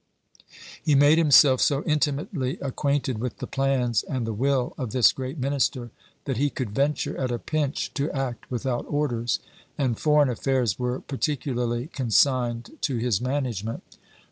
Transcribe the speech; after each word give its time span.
He 0.81 0.95
made 0.95 1.19
himself 1.19 1.61
so 1.61 1.83
intimately 1.83 2.57
acquainted 2.59 3.19
with 3.19 3.37
the 3.37 3.45
plans 3.45 4.01
and 4.01 4.25
the 4.25 4.33
will 4.33 4.73
of 4.75 4.89
this 4.93 5.11
great 5.11 5.37
minister, 5.37 5.91
that 6.25 6.37
he 6.37 6.49
could 6.49 6.71
venture 6.71 7.15
at 7.19 7.29
a 7.29 7.37
pinch 7.37 7.93
to 7.93 8.09
act 8.11 8.49
without 8.49 8.87
orders: 8.89 9.39
and 9.77 9.99
foreign 9.99 10.29
affairs 10.29 10.79
were 10.79 11.01
particularly 11.01 11.85
consigned 11.85 12.79
to 12.81 12.97
his 12.97 13.21
management. 13.21 13.99